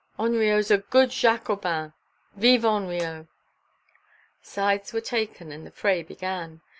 "Hanriot's 0.17 0.71
a 0.71 0.79
good 0.79 1.11
Jacobin! 1.11 1.93
Vive 2.35 2.63
Hanriot!" 2.63 3.27
Sides 4.41 4.93
were 4.93 4.99
taken, 4.99 5.51
and 5.51 5.63
the 5.63 5.69
fray 5.69 6.01
began. 6.01 6.61